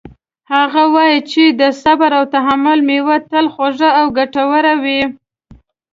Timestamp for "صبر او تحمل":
1.83-2.79